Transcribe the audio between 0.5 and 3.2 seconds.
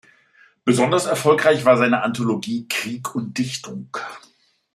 Besonders erfolgreich war seine Anthologie "Krieg